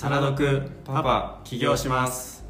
[0.00, 2.42] サラドクパパ起業します。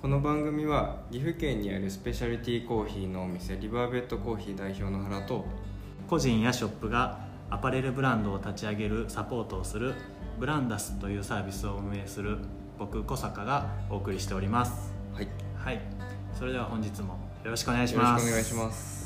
[0.00, 5.44] この番組は岐阜県にあるスペシャリティコーヒーのお店リバーベッドコーヒー代表の原と
[6.08, 7.20] 個人やショップが
[7.50, 9.92] アパレルブランドを立ち上げるサポートをする
[10.40, 12.38] ブランダスというサービスを運営する
[12.78, 14.94] 僕小坂がお送りしております。
[15.12, 15.28] はい。
[15.54, 15.80] はい。
[16.32, 19.05] それでは本日もよろしくお願いしよろしますくお願いします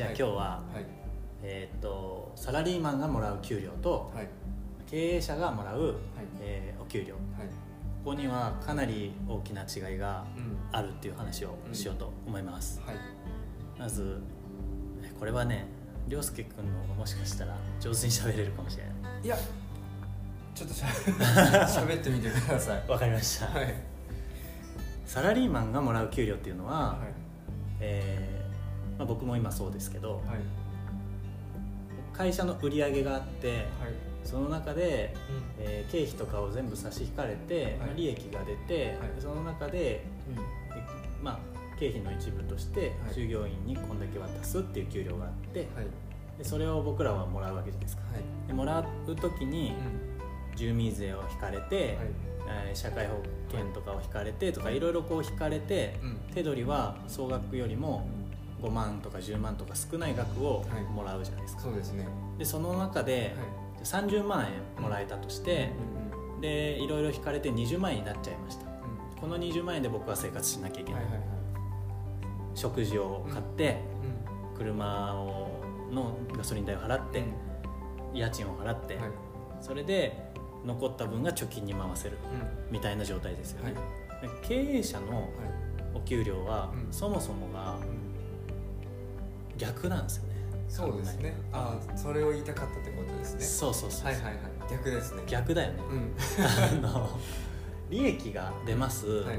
[0.00, 0.38] じゃあはい今日は、
[0.72, 0.84] はい。
[1.42, 4.28] えーっとサラリーマンがもらう給料とはい。
[4.90, 5.96] 経営者がもらう、
[6.40, 7.14] えーお給料。
[7.14, 7.46] はい。
[8.02, 12.96] ここにはかなり大きな違いがうんあるっていう話をしようと思います、はい。
[13.78, 14.22] まず
[15.02, 15.66] えこれはね
[16.08, 18.94] 涼介君の方がもしかしたら上手に喋れるかもしれない。
[19.22, 19.36] いや
[20.54, 20.86] ちょっとしゃ
[21.68, 22.84] 喋ってみてください。
[22.88, 23.74] わかりました、はい。
[25.04, 27.12] サラリーマンがもらう給料っていうのは、はい。
[27.80, 28.39] えー
[29.00, 30.20] まあ、僕も今そうですけどはい。
[32.12, 33.66] 会社の売り上げがあってはい。
[34.24, 35.14] その中で、
[35.58, 35.64] うん。
[35.64, 39.10] えー経費とかを全部差し引かれて、まあ利益が出て、はい。
[39.18, 40.04] その中で、
[40.36, 41.38] うまあ、
[41.78, 43.14] 経費の一部としてはい。
[43.14, 45.86] 従業員にこんだけ渡すっていう給料があって、はい。
[46.36, 48.02] でそれを僕らはもらうわけじゃないですか。
[48.12, 48.22] はい。
[48.46, 49.72] でもらう時に
[50.52, 50.56] うん。
[50.58, 51.96] 住民税を引かれて、はい。
[52.68, 53.14] えー社会保
[53.50, 56.16] 険とかを引かれてとかいろいろこう引かれて、うん。
[56.34, 58.06] 手取りは総額よりも
[58.60, 60.82] 5万とか10万とか少ない額をはい。
[60.84, 62.06] もらうじゃないですか、そうですね。
[62.38, 63.60] でその中ではい。
[63.82, 68.64] 30万円もらえたとして、うんうんでいろいろ引かれて20万円になっちゃいました。
[68.64, 69.20] うん。
[69.20, 71.02] この20万円で僕は生活しなきゃいけない。
[71.02, 71.28] い、ははいはい。
[72.54, 73.82] 食事を買って、
[74.54, 75.50] う車を
[75.92, 77.24] のガソリン代を払って、
[78.14, 79.10] 家賃を払って、んはい。
[79.60, 80.32] それで
[80.64, 82.16] 残った分が貯金に回せる
[82.68, 82.72] うん。
[82.72, 83.74] みたいな状態ですよね、
[84.42, 85.28] 経営者のはい。
[85.94, 86.92] お給料は、うん。
[86.92, 87.76] そもそもが
[89.60, 90.30] 逆なんですよね。
[90.68, 91.34] そうですね。
[91.52, 93.40] ああそれを言いたかったってことですね。
[93.42, 94.34] そうそうそう、はいはいはい。
[94.70, 95.22] 逆ですね。
[95.26, 96.14] 逆だよね、うん。
[96.86, 97.18] あの
[97.90, 99.38] 利益が出ます、はい。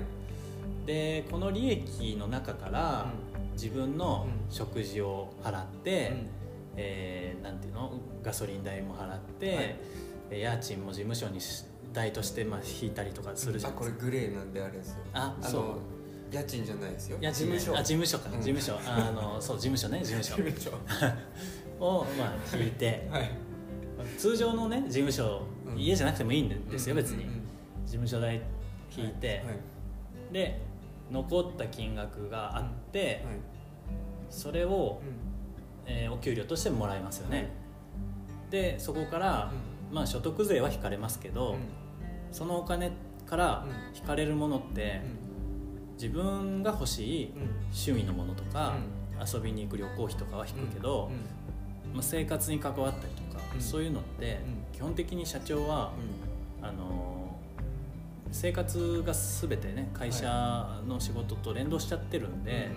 [0.85, 3.11] でこの利益の中から
[3.53, 4.53] 自分のうん。
[4.53, 6.11] 食事を払って、
[6.75, 7.93] えーなんていうの？
[8.21, 9.75] ガソリン代も払って、はい。
[10.31, 13.99] え家賃も事務所にし代としてまあ引いたりとかするじゃあないですか。
[13.99, 14.97] これグレーなんであれですよ。
[15.13, 15.61] ああそう。
[15.61, 15.77] の
[16.31, 17.17] 家賃じゃないですよ。
[17.19, 17.57] 家賃ね。
[17.57, 17.79] 事務所。
[17.79, 18.41] あ事務所か、うん。
[18.41, 18.79] 事務所。
[18.89, 19.99] あの そう事務所ね。
[19.99, 20.35] 事務所。
[20.35, 20.71] 事務所。
[21.85, 23.07] を、まあ、引いて。
[23.11, 23.29] はい。
[24.17, 25.77] 通常のね事務所、うん。
[25.77, 27.41] 家じゃなくてもいいんですよ、別に、うんうんうん。
[27.85, 28.41] 事務所代
[28.95, 30.33] 引いて、はい。
[30.33, 30.61] で
[31.11, 33.09] 残った金額があって、はい。
[33.13, 33.23] はい。
[34.29, 35.31] それを、うん。
[35.85, 37.49] えーお給料としてもらえますよね、
[38.51, 39.51] でそこから、
[39.91, 41.59] まあ、所得税は引かれますけど、うん。
[42.31, 42.91] そのお金
[43.25, 45.01] からうん引かれるものって、
[46.01, 47.41] 自分が欲しいうん。
[47.65, 48.75] 趣味のものとか、
[49.33, 51.11] 遊びに行く旅行費とかは引くけど、
[51.93, 53.61] まあ、生活に関わったりとか、うん。
[53.61, 54.39] そういうのって、
[54.73, 55.91] 基本的に社長は、
[56.61, 57.21] あのー
[58.33, 62.69] 生活が全てね会社の仕事と連動しちゃってるんで、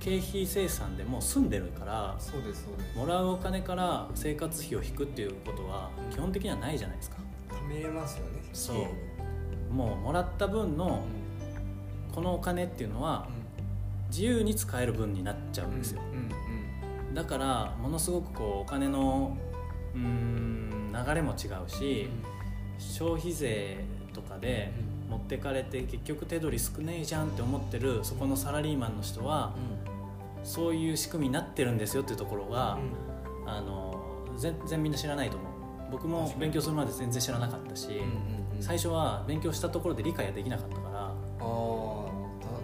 [0.00, 2.98] 経費生産でもう済んでるからそうですそうです。
[2.98, 6.10] もらうお金から生活費を引くっていうことはうん。
[6.12, 7.18] 基本的にはないじゃないですか。
[7.48, 8.72] 貯めれますよねそ
[9.70, 9.72] う。
[9.72, 11.00] もうもらった分うのん
[12.16, 13.28] このお金っていうのは
[14.08, 16.00] 自由に使える分になっちゃうんですよ。
[17.14, 19.36] だからものすごくこうお金の
[19.94, 22.08] うーん流れも違うし
[22.78, 23.84] 消費税
[24.14, 24.72] とかで
[25.10, 29.54] 持ってかれて結局手取り少ねえじゃんって思ってるそこのサラリーマンの人は
[30.42, 32.78] そういう仕組みになってるんですよっていうところが、
[33.46, 35.52] あの全然みんな知らないと思う。
[35.92, 37.88] 僕も勉強するまで全然知らなかったし、
[38.60, 41.14] 最初は勉強したところで理解ができなかったから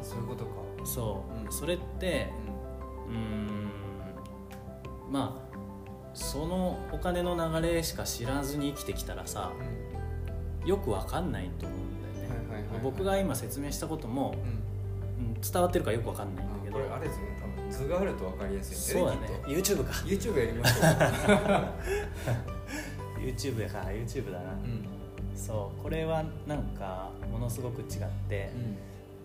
[0.02, 0.50] そういうことか。
[0.84, 1.52] そう、うん。
[1.52, 2.30] それって
[3.08, 3.70] うーん
[5.10, 5.58] まあ
[6.14, 9.52] そのお金の流れしか知らずに生きてきたらさ
[10.64, 12.80] よくわかんないと思うんだよね、はいはいはいはい。
[12.82, 14.38] 僕が今説明したことも、うん。
[14.38, 14.62] うん
[15.40, 16.74] 伝わってるかよくわかんないんだけど。
[16.74, 19.20] これあれですよね多分図があると分かりやすいそうだね。
[19.46, 19.90] YouTube か。
[20.04, 20.82] YouTube やりましょう。
[23.20, 23.78] YouTube か。
[23.88, 24.86] YouTube だな、うん。
[25.34, 25.82] そう。
[25.82, 27.88] これはなんかものすごく違っ
[28.28, 28.52] て、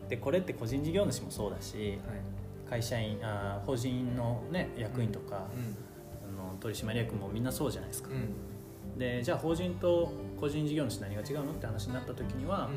[0.09, 1.97] でこれって個人事業主もそうだしはい。
[2.69, 5.39] 会社員あー法人の、ね、役員とか、う
[6.27, 8.09] あの取締役もみんなそうじゃないですか、
[8.97, 12.69] でじゃあ法人と個人事業主何が違うのって話になった時には、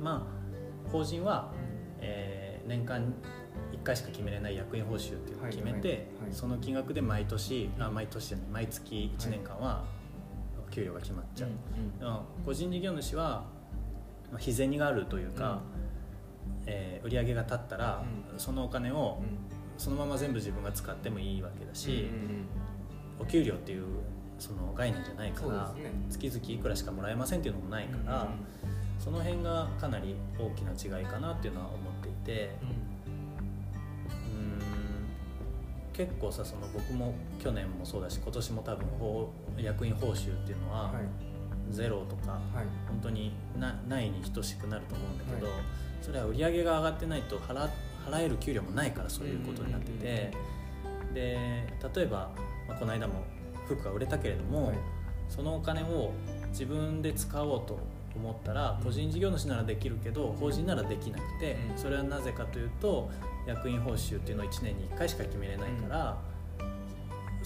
[0.00, 0.28] ま
[0.86, 1.50] あ法人は、
[2.00, 3.14] えー年間
[3.72, 9.84] 1回しか決めれない役員報酬っていうのを決めて、その金額で毎年あ毎年じゃない毎月1年間は
[10.70, 11.52] 給料が決まっちゃう、う
[12.10, 13.44] ん個人事業主は、
[14.30, 15.62] まあ、日銭があるというか、
[16.66, 18.02] えー売り上げが立ったら、
[18.32, 18.38] うん。
[18.40, 19.22] そのお金を
[19.78, 22.46] そのまま全部自分が使ってもいいわけだし、うんうん
[23.18, 23.84] お給料っていう
[24.38, 25.90] その概念じゃないから、ね。
[26.10, 28.28] 月々いくらしかもらえませんっていうのもないから、
[28.98, 30.60] その辺がかなり大き
[30.90, 34.60] な違いかなっていうのは思っていてうーん。
[35.94, 41.74] 結構さその僕も去年もそうだし今年も多分法役員報酬っていうのははい。
[41.74, 42.40] ゼロとかはい。
[42.86, 45.52] 本当になないに等しくなると思うんだけど、は
[46.06, 47.68] それは売り上げが上がってないと払
[48.08, 50.30] 払える給料もないからそういうことになってて、
[51.12, 51.36] で
[51.94, 52.30] 例えば、
[52.68, 53.24] まあ、この間も
[53.66, 54.76] 服が売れたけれども、はい。
[55.28, 56.12] そのお金を
[56.50, 57.80] 自分で使おうと
[58.14, 58.84] 思ったらうん。
[58.84, 61.76] 個人事業主ならできるけど法人ならできなくてうん。
[61.76, 63.10] それはなぜかというと
[63.44, 66.16] 役員報酬っていうのを1年に1回しか決めれないから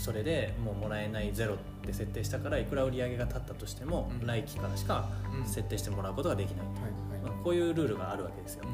[0.00, 4.26] それでもうもらえないゼロって設定したからいくら売り上げが立ったとしてもうん。
[4.26, 5.08] 来期からしか
[5.38, 5.47] うん。
[5.47, 6.67] 設定してもらうことができない
[7.23, 8.64] まあこういうルールがあるわけですよ。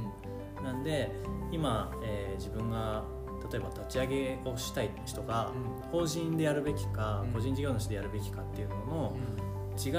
[0.59, 0.65] うん。
[0.65, 1.11] なんで
[1.53, 3.03] 今、えー自分が
[3.51, 5.53] 例えば立ち上げをしたい人が
[5.93, 7.33] 法人でやるべきかうん。
[7.33, 9.17] 個人事業主でやるべきかっていうのの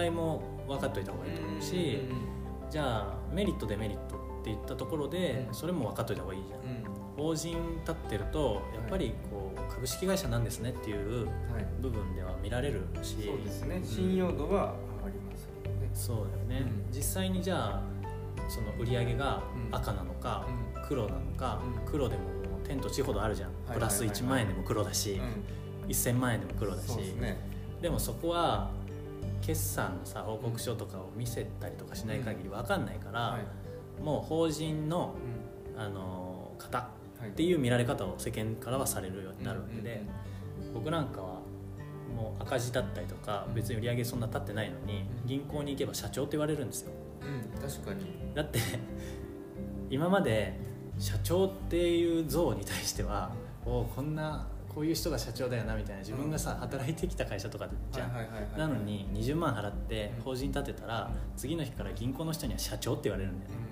[0.03, 1.99] 違いも分かっといた方がいいと思うし
[2.69, 5.53] じゃあメリットデメリットっていったところでうん。
[5.53, 6.59] それも分かっといた方がいいじゃん。
[7.17, 9.13] 法人立ってるとやっぱり
[9.69, 11.65] 株式会社なんですねっていうはい。
[11.81, 13.77] 部分では見られるしそうですね。
[13.79, 13.83] ん。
[13.83, 15.89] 信用度は上がりますよね。
[15.93, 16.17] そう
[16.49, 16.95] だよね、うん。
[16.95, 17.81] 実際にじゃあ
[18.49, 19.75] その売り上げがうん。
[19.75, 21.91] 赤なのか、う黒なのか、うん。
[21.91, 22.21] 黒でも
[22.65, 23.67] 天と地ほどあるじゃん、はい。
[23.69, 25.19] はいプラスはいはい1万円でも黒だし、
[25.83, 25.89] うん。
[25.89, 26.95] 1000万円でも黒だし。
[26.95, 27.37] ですね。
[27.81, 28.71] でもそこは
[29.41, 34.01] 決算のさ報告書とかを見せたりとかしない限り分かんないから、はい。
[34.01, 35.13] もう法人の
[35.75, 35.81] うん。
[35.81, 40.01] あの方はいっていう見られ方を世間からはされるようになるわけで、
[40.73, 41.27] 僕なんかは
[42.15, 43.53] もう赤字だったりとかうん。
[43.55, 45.27] 別に売り上げそんな立ってないのにうん。
[45.27, 46.91] 銀行に行けば社長って言われるんですよ。
[47.21, 48.05] うん確かに。
[48.33, 48.59] だって
[49.89, 50.59] 今まで
[50.99, 53.31] 社長っていう像に対しては
[53.65, 60.23] おこんなこういう人が社長だよなみたいな自分がさ働いてきた会社とかじゃん、なのに20万払ってうん。
[60.23, 63.66] 法人立てたら次の日から銀行の人には社長って言われるんだようんね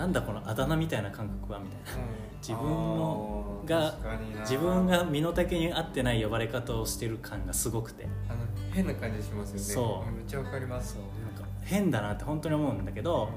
[0.00, 2.00] なんだこのあだ名みたいな感覚はみたいな。
[2.40, 3.94] 自分のが
[4.40, 8.08] 自分が身の丈に合ってない呼ばれ方をしてる感がすごくて。
[8.26, 8.38] あの
[8.72, 9.60] 変な感じしますよね。
[9.60, 10.10] そう。
[10.10, 10.96] めっちゃわかります。
[10.96, 11.04] なん
[11.34, 13.28] か変だなって本当に思うんだけど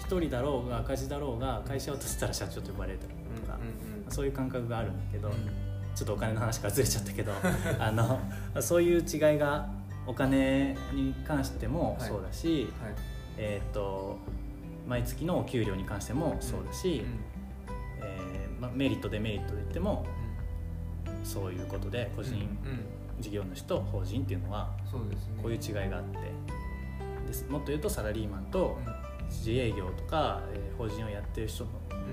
[0.00, 5.34] 一人だろうが赤字だろうが会社を立てたら社長と呼ばれたりとか、うんうんそういう感覚があるんだけど、うん。
[5.96, 7.32] ちょっとお金の話からずれちゃったけど
[7.80, 8.20] あの
[8.60, 9.68] そういう違いが
[10.06, 12.94] お金に関してもはいそうだし、はい。
[13.38, 14.18] えー、と
[14.86, 17.20] 毎月のお給料に関してもそうだし、うん
[18.04, 20.06] えーまあ、メリットデメリットで言っても
[21.22, 22.84] そういうことで個人うんうん。
[23.20, 24.70] 事業主と法人っていうのは
[25.42, 26.18] こういう違いがあって
[27.26, 28.94] ですもっと言うとサラリーマンとうん。
[29.28, 31.66] 自営業とか、えー法人をやってる人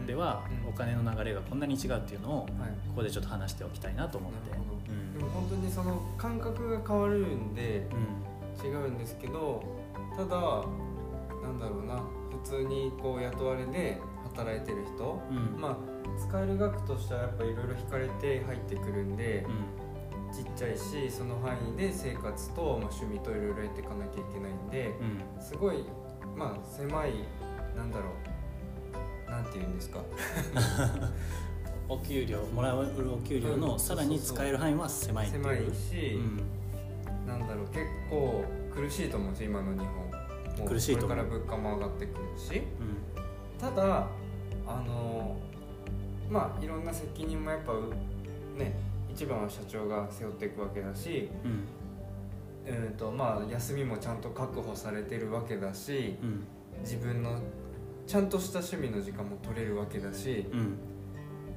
[0.06, 0.70] ではうん。
[0.70, 2.50] お金の流れがこんなに違うっていうのをはい。
[2.90, 4.50] ここでちょっと話しておきたいなと思って。
[4.52, 4.94] なるほど。
[4.94, 5.14] うん。
[5.18, 8.70] でも本当にその感覚が変わるんでうん。
[8.70, 9.64] 違うんですけど
[10.18, 12.02] ただなんだろうな
[12.44, 14.00] 普通にこう雇われで
[14.36, 15.60] 働いてる人うん。
[15.60, 15.78] まあ
[16.20, 19.46] 使える額としてはやっぱいろいろ引かれて入ってくるんで
[20.32, 25.42] うちっちゃいしその範囲で生活と、まあ、趣味といろいろやっていかなきゃいけないんでんうん。
[25.42, 25.86] すごい
[26.36, 27.14] まあ狭い
[27.76, 28.06] なんだろ
[29.28, 30.00] うなんて言うんですか。
[31.90, 33.62] お給料もらえるお給料うん。
[33.62, 35.44] のさらに使える範囲は狭いっていう。
[35.44, 37.28] 狭いし、うん。
[37.28, 40.07] なんだろう結構苦しいと思うんですよ今の日本
[40.66, 43.60] 苦しいこれから物価も上がってくるしうん。
[43.60, 44.08] ただ
[44.66, 45.38] あの
[46.30, 47.74] まあいろんな責任もやっぱ
[48.58, 48.76] ね
[49.12, 51.64] 一番は社長が背負っていくわけだし、うん。
[52.66, 56.44] えーとまあ、休みもちゃんと確保されてるわけだしうん。
[56.82, 57.40] 自分の
[58.06, 60.78] ちゃんとした趣味の時間も取れるわけだしうん。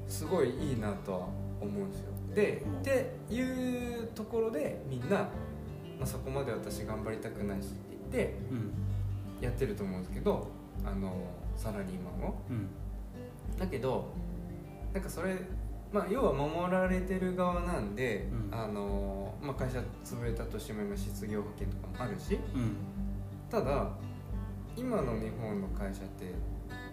[0.09, 1.19] すごいいいなとは
[1.61, 2.07] 思うんですよ。
[2.35, 2.79] でうん。
[2.79, 5.29] っていうところでみんな、ま
[6.03, 7.77] あ、そこまで私頑張りたくないしって
[8.13, 8.73] 言ってうん
[9.41, 10.49] やってると思うんですけど
[10.85, 11.13] あの
[11.57, 12.35] サラリーマンを。
[12.51, 12.69] うん。
[13.59, 14.13] だけど
[14.95, 15.37] なんかそれ
[15.93, 18.55] まあ要は守られてる側なんで、うん。
[18.55, 22.77] あのまあ、会社潰れたとしても今失業保険とかもあるしうん。
[23.51, 23.91] ただ
[24.77, 26.33] 今の日本の会社って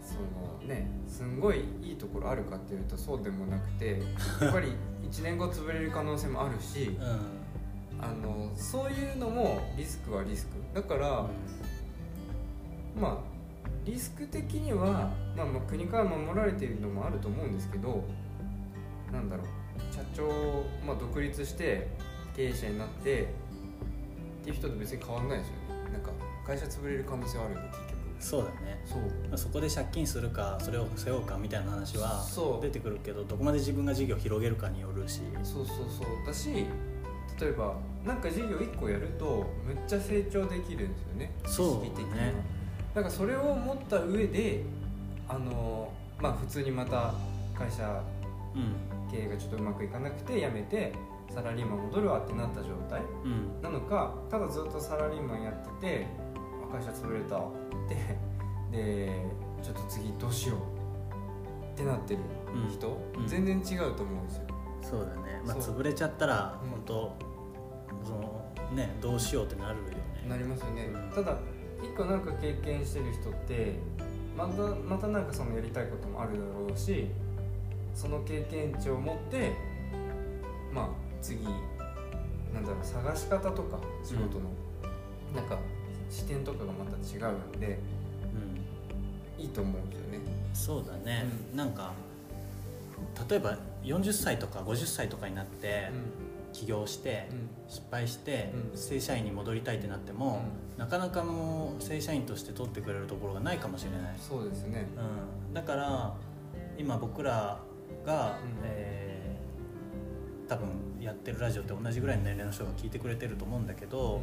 [0.02, 4.02] そのねすんごいいいところあるかっていうとそうでもなくて
[4.42, 4.74] やっぱり
[5.10, 6.98] 1年後潰れる可能性もあるし
[8.00, 10.58] あのそういうのもリスクはリスク。
[10.74, 11.26] だから、
[13.00, 13.18] まあ
[13.86, 18.04] リスク的には、まあ、まあ国から守られているのもあると思うんですけど
[19.12, 19.46] なんだろう
[19.94, 20.28] 社長、
[20.86, 21.88] まあ、独立して
[22.36, 23.24] 経営者になって
[24.42, 25.92] っていう人と別に変わんないですよね。
[25.94, 26.12] なんか
[26.46, 27.98] 会社潰れる可能性はあるんで結局。
[28.20, 28.82] そうだね。
[28.86, 29.38] そう。
[29.38, 32.26] そこで借金するかそれを背負うかみたいな話は
[32.62, 35.22] 出てくるけどどこまで自分が事業を広げるかによるし。
[35.44, 36.26] そうそうそう。
[36.26, 36.50] だし
[37.40, 37.76] 例えば
[38.06, 41.32] なんか事業1個やるとむっちゃ成長できるんですよね。
[41.46, 42.14] そう意識的に
[42.98, 44.64] だからそれを持った上で
[45.30, 47.14] あのまあ普通にまた
[47.56, 48.02] 会社
[48.56, 50.94] うん経営がちょっとうまくいかなくて辞めて
[51.30, 53.62] サラリーマン戻るわってなった状態うん。
[53.62, 56.08] なのかただずっとサラリーマンやってて
[56.68, 57.42] あ会社潰れたっ
[57.88, 58.18] て
[58.76, 59.12] で
[59.62, 60.60] ちょっと次どうしよう
[61.76, 62.22] ってなってる
[62.68, 63.28] 人、うん。
[63.28, 64.44] 全然違うと思うんですよ。
[64.82, 65.40] そうだね。
[65.46, 66.70] まあ潰れちゃったらうん。
[66.72, 67.16] 本当
[68.04, 69.98] そのねどうしようってなるよね。
[70.28, 71.12] なりますよね、うん。
[71.12, 71.38] ただ
[71.84, 73.76] 一個なんか経験してる人って
[74.36, 77.08] またまたなんかそのやりたいこともあるだろうし
[77.94, 79.54] その経験値を持って
[80.74, 80.90] まあ
[81.22, 81.44] 次
[82.54, 84.50] なんだろう探し方とか仕事の、
[85.36, 85.60] なんか
[86.10, 87.80] 視点とかがまた違うんで
[89.38, 89.44] うん。
[89.44, 90.20] いいと思うんですよね。
[90.54, 91.94] そうだね、なんか
[93.30, 95.92] 例えば40歳とか50歳とかになって
[96.58, 97.30] 起業して
[97.68, 98.78] 失敗してうん。
[98.78, 100.42] 正社員に戻りたいってなっても、
[100.76, 104.88] なかなかもう正社員として取ってくれるところがないかもしれない、そうですね。
[105.48, 106.16] うん、だから
[106.76, 107.60] 今僕ら
[108.04, 108.64] が、うん。
[108.64, 109.18] えー
[110.48, 110.70] 多分
[111.02, 114.22] やってるラジオって同じぐらいの年齢の人が聞いてくれてると思うんだけど、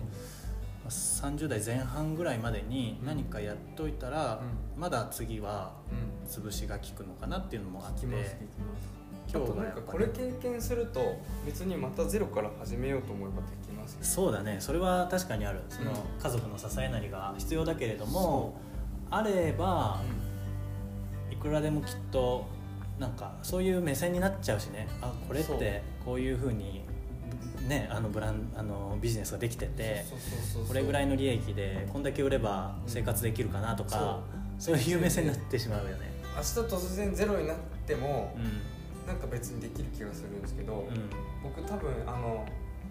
[0.89, 4.41] 30代前半ぐらいまでに何かやっといたら、
[4.75, 6.27] まだ次はうん。
[6.27, 8.07] 潰しが効くのかなっていうのもあって
[9.39, 14.57] 聞きます聞きますあとなんかこれ経験すると別にまたゼロから始めようと思えばできますよそうだね。
[14.61, 15.63] それは確かにある。
[15.69, 15.97] そのうん。
[16.23, 18.55] 家族の支えなりが必要だけれども
[19.11, 20.01] あれば
[21.31, 22.47] いくらでもきっと
[22.99, 24.89] なんかそういう目線になっちゃうしね。
[25.03, 26.83] あこれってこういうふうに
[27.69, 30.05] ねあのブランあのビジネスができてて
[30.67, 34.21] これぐらいの利益でこんだけ売れば生活できるかなとか、
[34.59, 36.13] そういう目線になってしまうよね。
[36.37, 38.74] 明日突然ゼロになってもうん
[39.07, 41.11] なんか別にできる気がするんですけど、うん。
[41.43, 42.47] 僕多分あの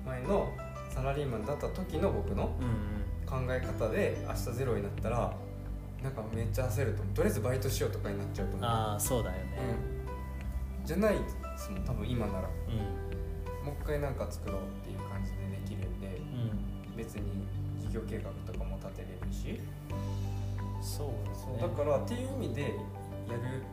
[0.06, 0.52] 前の
[0.90, 5.34] サラリーマンだった時の僕のうん考え方で明日ゼロになったら
[6.04, 8.70] なんかめっちゃ焦るととりあえずバイトしようとかになっちゃうと思う。
[8.70, 9.42] ああそうだよね。
[10.82, 11.20] うん、じゃないで
[11.58, 12.40] すもん多分今なら。
[12.42, 13.66] うん。
[13.66, 16.22] もう一回なんか作ろうっていう感じでできるんで
[16.94, 17.48] うん、別に
[17.80, 19.60] 事業計画とかも立てれるし。
[20.82, 21.58] そうですね。
[21.62, 23.64] そうだからっていう意味でやる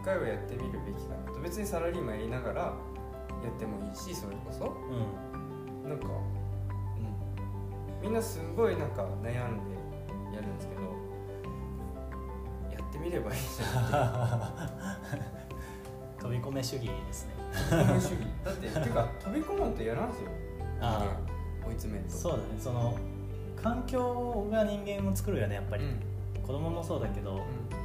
[0.00, 1.40] べきかな一回はやってみるべきかなと。
[1.40, 2.74] 別にサラリーマンやりながらや
[3.54, 4.64] ってもいいしそれこそ。
[4.66, 5.30] うん
[5.88, 9.34] なんか、うん、みんなすごいなんか悩んで
[10.32, 10.82] やるんですけど
[12.70, 13.66] やってみればいいじゃ
[16.18, 17.34] ん 飛び込め主義ですね。
[17.70, 18.20] 飛び込む主義。
[18.44, 20.28] だってていうか飛び込まんとやらんすよ。
[20.80, 21.16] あ
[21.66, 22.10] 追い詰めんと。
[22.10, 22.44] そうだね。
[22.58, 22.96] その
[23.60, 26.42] 環境が人間を作るよねやっぱり、うん。
[26.42, 27.38] 子供もそうだけど、う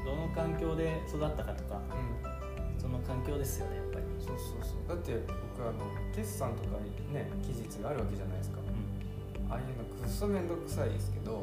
[0.05, 2.79] どの環境で育ったかとかんうん。
[2.79, 4.05] その環境ですよねやっぱり。
[4.19, 4.88] そうそうそう。
[4.88, 5.19] だって
[5.57, 5.79] 僕あの
[6.15, 6.77] 決算とか
[7.12, 8.59] ね期日があるわけじゃないですか。
[8.59, 8.62] う
[9.50, 11.35] ああいうのくっそめんどくさいですけど、ん。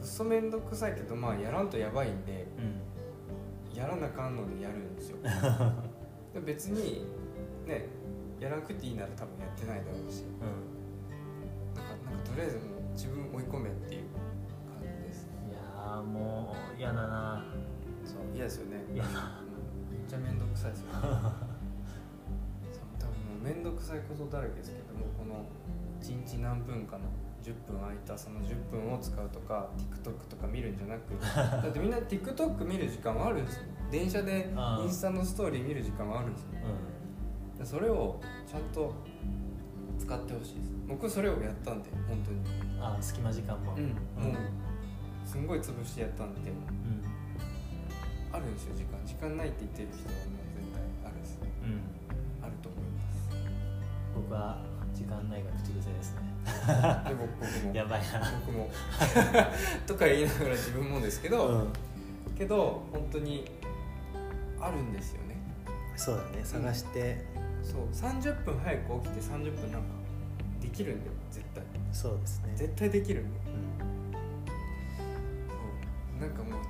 [0.00, 3.78] くっそめんどくさいけどまあやらんとやばいんでうん。
[3.78, 5.16] やらなかんのでやるんですよ。
[6.34, 7.06] で別に
[7.66, 7.86] ね
[8.38, 10.24] やらなくていいなら多分やってないだろうし。
[10.24, 10.68] うん。
[11.74, 15.26] なんかなんかとりあえずもう自分追い込めっていう感じです。
[15.48, 17.44] いやーもう嫌だな
[18.34, 18.84] 嫌ですよね。
[18.92, 19.10] 嫌だ。
[19.10, 19.12] う
[19.44, 19.48] ん
[19.90, 20.92] めっちゃめんどくさいですよね。
[21.02, 21.12] そう
[22.98, 25.44] 多分もうめんどくさいことだらけですけどもこの
[26.00, 27.04] 1日何分かの
[27.42, 33.62] 10分空いたその10分を使うとか TikTok とか見るんじゃなく だってみんな TikTok 見る時間はあるんですよ。
[33.90, 36.48] 電車でインスタのストーリー見る時間はあるんですよ。
[37.56, 38.92] うでそれをちゃんと
[39.98, 40.72] 使ってほしいです。
[40.88, 42.38] 僕それをやったんで本当に。
[42.78, 43.74] んあー隙間時間も。
[43.74, 43.82] うん。
[43.82, 44.32] うん。
[44.32, 44.38] も
[45.24, 47.02] うすんごい潰してやったんでうん
[48.32, 48.98] あるんですよ時間。
[49.06, 52.44] 時間ないって言ってる人はもう絶対あるんですうん。
[52.44, 53.28] あると思います。
[54.14, 54.60] 僕は
[54.94, 56.28] 時間ないが口癖ですね。
[57.08, 57.74] で僕僕も。
[57.74, 58.20] やばいな。
[58.46, 58.70] 僕も。
[59.86, 61.72] とか言いながら自分もですけど、うん。
[62.36, 63.50] けど本当に
[64.60, 65.36] あるんですよね。
[65.96, 66.44] そうだね。
[66.44, 67.24] 探して、
[67.62, 67.88] そう。
[67.92, 69.88] 30分早く起きて30分なんか
[70.60, 71.12] できるんだよ。
[71.30, 71.64] 絶対。
[71.92, 72.52] そうですね。
[72.54, 73.42] 絶対できるんだよ。
[73.46, 74.18] うん。
[76.20, 76.28] そう。
[76.28, 76.62] なんかもう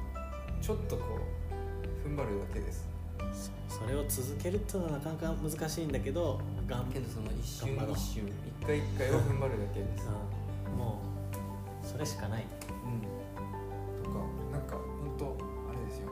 [0.62, 1.37] ちょっとこう
[2.08, 2.88] 踏ん張るだけです。
[3.68, 8.26] そそれを続けるっていうのはなかなか難しいんだけどがんけどその一瞬一瞬
[8.60, 10.08] 一回一回を踏ん張るだけです。
[10.72, 10.78] うん。
[10.78, 11.00] も
[11.84, 12.42] うそれしかない。
[12.42, 12.46] う
[14.00, 14.02] ん。
[14.02, 14.18] とか
[14.50, 15.36] なんか本当
[15.70, 16.08] あれですよ。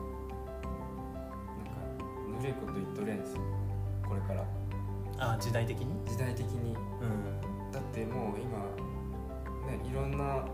[1.59, 3.41] なんかぬるいこと言っとれんですよ。
[4.07, 4.45] これから。
[5.19, 5.87] あ時代的に？
[6.05, 6.75] 時代的に。
[7.01, 7.71] うん。
[7.71, 8.59] だってもう今
[9.67, 10.45] ねいろんな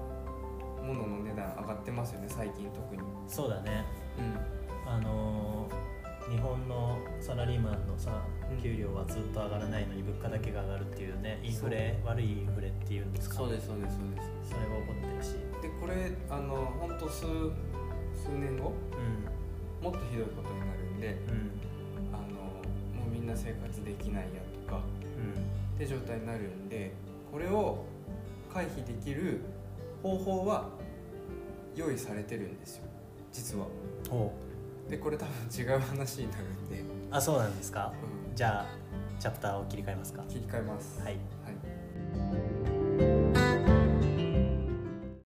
[0.81, 3.01] 物の値段上がってますよね最近特に。
[3.27, 3.85] そうだね。
[4.17, 4.62] うん
[4.93, 5.73] あのー
[6.31, 8.57] 日本のサラリーマンのさうん。
[8.62, 13.35] 給料はずっと上がらないのに物価だけが上がるっていうねインフレ悪いインフレっていうんですか？
[13.35, 14.50] そうですそうですそうです。
[14.50, 15.33] それが起こってるし。
[15.62, 17.25] でこれあの本当数
[18.15, 18.71] 数年後
[19.81, 21.51] うもっとひどいことになるんでんうん。
[22.15, 22.23] あの
[23.03, 24.81] もうみんな生活できないやとか
[25.17, 25.43] うん。
[25.75, 26.93] って状態になるんで
[27.31, 27.83] これを
[28.53, 29.41] 回避できる
[30.01, 30.69] 方法は
[31.75, 32.83] 用意されてるんですよ
[33.33, 33.65] 実は。
[34.09, 34.31] お
[34.89, 37.93] でこれ多分違う話になるんで、あそうなんですか。
[38.29, 38.35] うん。
[38.35, 40.23] じゃあチャプターを切り替えますか。
[40.27, 41.01] 切り替えます。
[41.01, 41.13] はい。
[41.13, 42.52] はい